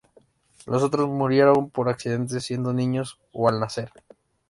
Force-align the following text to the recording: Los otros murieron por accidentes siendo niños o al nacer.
Los 0.65 0.81
otros 0.81 1.07
murieron 1.09 1.69
por 1.69 1.87
accidentes 1.87 2.43
siendo 2.43 2.73
niños 2.73 3.19
o 3.33 3.47
al 3.47 3.59
nacer. 3.59 3.91